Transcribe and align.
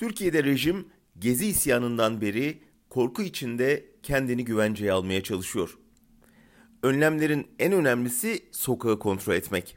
Türkiye'de 0.00 0.44
rejim 0.44 0.88
Gezi 1.18 1.46
isyanından 1.46 2.20
beri 2.20 2.58
korku 2.88 3.22
içinde 3.22 3.86
kendini 4.02 4.44
güvenceye 4.44 4.92
almaya 4.92 5.22
çalışıyor. 5.22 5.78
Önlemlerin 6.82 7.46
en 7.58 7.72
önemlisi 7.72 8.44
sokağı 8.52 8.98
kontrol 8.98 9.34
etmek. 9.34 9.76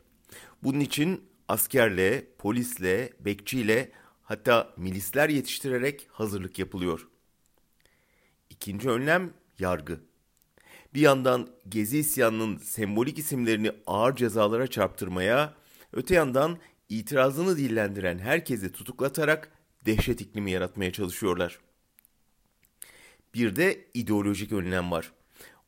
Bunun 0.63 0.79
için 0.79 1.23
askerle, 1.47 2.27
polisle, 2.37 3.13
bekçiyle 3.19 3.91
hatta 4.23 4.73
milisler 4.77 5.29
yetiştirerek 5.29 6.07
hazırlık 6.11 6.59
yapılıyor. 6.59 7.07
İkinci 8.49 8.89
önlem 8.89 9.33
yargı. 9.59 9.99
Bir 10.93 11.01
yandan 11.01 11.47
Gezi 11.69 11.97
isyanının 11.97 12.57
sembolik 12.57 13.19
isimlerini 13.19 13.71
ağır 13.87 14.15
cezalara 14.15 14.67
çarptırmaya, 14.67 15.53
öte 15.93 16.15
yandan 16.15 16.57
itirazını 16.89 17.57
dillendiren 17.57 18.19
herkesi 18.19 18.71
tutuklatarak 18.71 19.52
dehşet 19.85 20.21
iklimi 20.21 20.51
yaratmaya 20.51 20.91
çalışıyorlar. 20.91 21.59
Bir 23.33 23.55
de 23.55 23.87
ideolojik 23.93 24.51
önlem 24.51 24.91
var. 24.91 25.11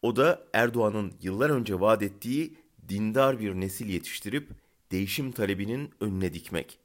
O 0.01 0.15
da 0.15 0.47
Erdoğan'ın 0.53 1.13
yıllar 1.21 1.49
önce 1.49 1.79
vaat 1.79 2.03
ettiği 2.03 2.57
dindar 2.89 3.39
bir 3.39 3.53
nesil 3.53 3.89
yetiştirip 3.89 4.49
değişim 4.91 5.31
talebinin 5.31 5.91
önüne 5.99 6.33
dikmek. 6.33 6.79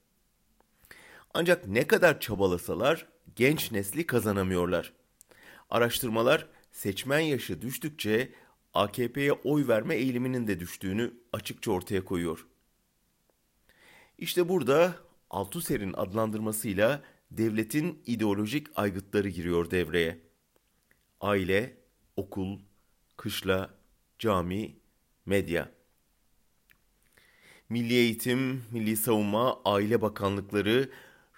Ancak 1.35 1.67
ne 1.67 1.87
kadar 1.87 2.21
çabalasalar 2.21 3.07
genç 3.37 3.73
nesli 3.73 4.07
kazanamıyorlar. 4.07 4.93
Araştırmalar 5.71 6.47
seçmen 6.73 7.21
yaşı 7.21 7.63
düştükçe 7.63 8.33
AKP'ye 8.75 9.33
oy 9.33 9.69
verme 9.69 9.95
eğiliminin 9.95 10.47
de 10.47 10.61
düştüğünü 10.61 11.15
açıkça 11.33 11.71
ortaya 11.71 12.05
koyuyor. 12.05 12.47
İşte 14.19 14.49
burada 14.49 14.95
Althusser'in 15.31 15.93
adlandırmasıyla 15.93 17.03
devletin 17.31 18.03
ideolojik 18.07 18.67
aygıtları 18.77 19.29
giriyor 19.29 19.71
devreye. 19.71 20.19
Aile, 21.21 21.77
okul, 22.17 22.59
kışla, 23.17 23.71
cami, 24.19 24.77
medya. 25.27 25.73
Milli 27.69 27.95
Eğitim, 27.95 28.63
Milli 28.71 28.97
Savunma, 28.97 29.61
Aile 29.65 30.03
Bakanlıkları, 30.03 30.91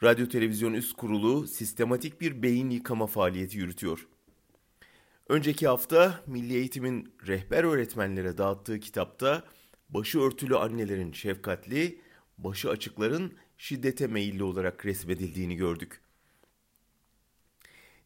Radyo 0.03 0.28
Televizyon 0.28 0.72
Üst 0.72 0.97
Kurulu 0.97 1.47
sistematik 1.47 2.20
bir 2.20 2.42
beyin 2.42 2.70
yıkama 2.70 3.06
faaliyeti 3.06 3.59
yürütüyor. 3.59 4.09
Önceki 5.28 5.66
hafta 5.66 6.20
Milli 6.27 6.55
Eğitim'in 6.55 7.14
rehber 7.27 7.64
öğretmenlere 7.64 8.38
dağıttığı 8.38 8.81
kitapta 8.81 9.44
başı 9.88 10.20
örtülü 10.20 10.56
annelerin 10.56 11.12
şefkatli, 11.12 12.00
başı 12.38 12.70
açıkların 12.70 13.33
şiddete 13.62 14.06
meyilli 14.06 14.42
olarak 14.44 14.86
resmedildiğini 14.86 15.56
gördük. 15.56 16.00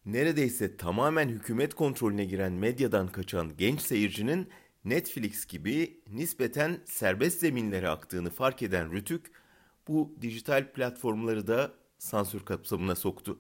Neredeyse 0.07 0.77
tamamen 0.77 1.29
hükümet 1.29 1.75
kontrolüne 1.75 2.25
giren 2.25 2.53
medyadan 2.53 3.09
kaçan 3.09 3.57
genç 3.57 3.81
seyircinin 3.81 4.49
Netflix 4.85 5.47
gibi 5.47 6.01
nispeten 6.13 6.81
serbest 6.85 7.41
zeminlere 7.41 7.89
aktığını 7.89 8.31
fark 8.31 8.63
eden 8.63 8.93
Rütük, 8.93 9.31
bu 9.89 10.15
dijital 10.23 10.73
platformları 10.73 11.47
da 11.47 11.73
sansür 11.99 12.45
kapsamına 12.45 12.95
soktu. 12.95 13.39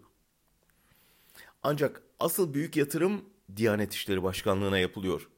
Ancak 1.62 2.02
asıl 2.20 2.54
büyük 2.54 2.76
yatırım 2.76 3.24
Diyanet 3.56 3.94
İşleri 3.94 4.22
Başkanlığı'na 4.22 4.78
yapılıyor. 4.78 5.28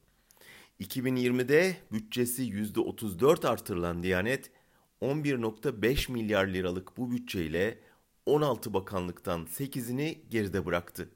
2020'de 0.80 1.76
bütçesi 1.92 2.42
%34 2.42 3.48
artırılan 3.48 4.02
Diyanet, 4.02 4.50
11.5 5.02 6.12
milyar 6.12 6.46
liralık 6.46 6.96
bu 6.96 7.10
bütçeyle 7.10 7.78
16 8.26 8.74
bakanlıktan 8.74 9.44
8'ini 9.44 10.18
geride 10.30 10.66
bıraktı. 10.66 11.10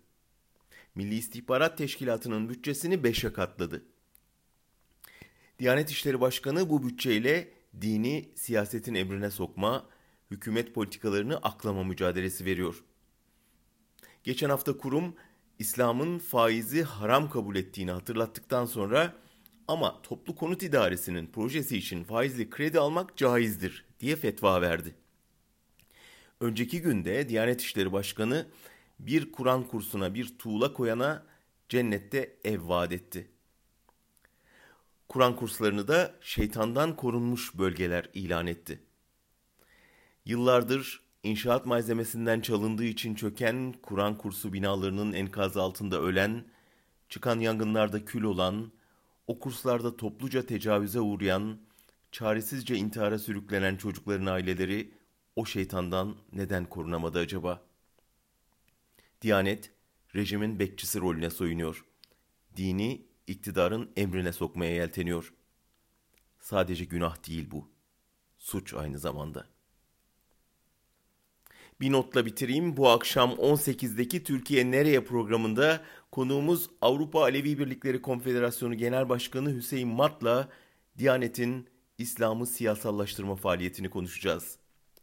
Milli 0.95 1.15
İstihbarat 1.15 1.79
Teşkilatı'nın 1.79 2.49
bütçesini 2.49 2.95
5'e 2.95 3.33
katladı. 3.33 3.83
Diyanet 5.59 5.91
İşleri 5.91 6.21
Başkanı 6.21 6.71
bu 6.71 6.83
bütçeyle 6.83 7.53
dini 7.81 8.29
siyasetin 8.35 8.95
emrine 8.95 9.31
sokma, 9.31 9.87
hükümet 10.31 10.75
politikalarını 10.75 11.37
aklama 11.37 11.85
mücadelesi 11.85 12.45
veriyor. 12.45 12.85
Geçen 14.25 14.51
hafta 14.51 14.77
kurum 14.79 15.15
İslam'ın 15.59 16.19
faizi 16.19 16.83
haram 16.83 17.31
kabul 17.31 17.57
ettiğini 17.57 17.91
hatırlattıktan 17.91 18.67
sonra 18.67 19.15
ama 19.69 20.03
toplu 20.03 20.35
konut 20.35 20.63
idaresinin 20.63 21.27
projesi 21.27 21.77
için 21.79 22.05
faizli 22.05 22.51
kredi 22.51 22.79
almak 22.79 23.17
caizdir 23.17 23.85
diye 24.01 24.17
fetva 24.17 24.61
verdi. 24.61 24.95
Önceki 26.41 26.83
günde 26.83 27.29
Diyanet 27.29 27.63
İşleri 27.63 27.93
Başkanı 27.93 28.47
bir 28.99 29.33
Kur'an 29.33 29.65
kursuna 29.69 30.15
bir 30.15 30.39
tuğla 30.39 30.73
koyana 30.73 31.27
cennette 31.69 32.37
ev 32.45 32.69
vaat 32.69 32.93
etti. 32.93 33.29
Kur'an 35.09 35.37
kurslarını 35.37 35.89
da 35.89 36.15
şeytandan 36.21 36.97
korunmuş 36.97 37.59
bölgeler 37.59 38.11
ilan 38.15 38.47
etti. 38.47 38.83
Yıllardır 40.25 41.01
inşaat 41.23 41.67
malzemesinden 41.67 42.41
çalındığı 42.41 42.85
için 42.85 43.15
çöken 43.15 43.75
Kur'an 43.83 44.19
kursu 44.19 44.53
binalarının 44.53 45.13
enkazı 45.13 45.63
altında 45.63 46.01
ölen, 46.01 46.45
çıkan 47.09 47.41
yangınlarda 47.41 48.05
kül 48.05 48.23
olan, 48.23 48.73
o 49.27 49.39
kurslarda 49.39 49.97
topluca 49.97 50.47
tecavüze 50.47 51.01
uğrayan, 51.01 51.59
çaresizce 52.13 52.77
intihara 52.77 53.19
sürüklenen 53.19 53.77
çocukların 53.77 54.27
aileleri 54.27 54.95
o 55.37 55.47
şeytandan 55.47 56.17
neden 56.33 56.65
korunamadı 56.65 57.19
acaba? 57.19 57.63
Diyanet, 59.23 59.73
rejimin 60.15 60.59
bekçisi 60.59 61.01
rolüne 61.01 61.31
soyunuyor. 61.31 61.85
Dini, 62.57 63.07
iktidarın 63.27 63.91
emrine 63.97 64.33
sokmaya 64.33 64.75
yelteniyor. 64.75 65.35
Sadece 66.41 66.85
günah 66.85 67.29
değil 67.29 67.51
bu. 67.51 67.71
Suç 68.39 68.75
aynı 68.75 68.99
zamanda. 68.99 69.47
Bir 71.81 71.93
notla 71.93 72.27
bitireyim. 72.27 72.77
Bu 72.77 72.89
akşam 72.89 73.31
18'deki 73.31 74.25
Türkiye 74.25 74.71
Nereye 74.71 75.05
programında 75.05 75.81
konuğumuz 76.13 76.71
Avrupa 76.81 77.23
Alevi 77.23 77.59
Birlikleri 77.59 78.03
Konfederasyonu 78.03 78.75
Genel 78.75 79.09
Başkanı 79.09 79.55
Hüseyin 79.55 79.89
Mat'la 79.89 80.49
Diyanet'in 80.99 81.69
İslam'ı 81.99 82.47
siyasallaştırma 82.47 83.37
faaliyetini 83.37 83.91
konuşacağız. 83.91 84.59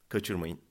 Kaçırmayın. 0.10 0.69